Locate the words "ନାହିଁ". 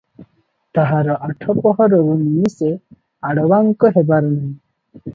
4.37-4.53